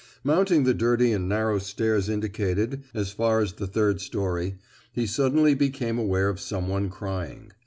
Mounting 0.23 0.63
the 0.63 0.73
dirty 0.73 1.11
and 1.13 1.29
narrow 1.29 1.59
stairs 1.59 2.09
indicated, 2.09 2.81
as 2.91 3.11
far 3.11 3.39
as 3.39 3.53
the 3.53 3.67
third 3.67 4.01
storey, 4.01 4.55
he 4.91 5.05
suddenly 5.05 5.53
became 5.53 5.99
aware 5.99 6.27
of 6.27 6.39
someone 6.39 6.89
crying. 6.89 7.51